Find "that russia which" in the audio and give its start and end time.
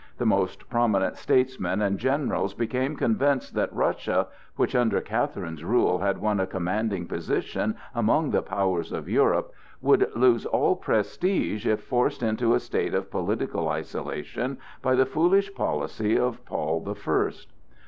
3.53-4.75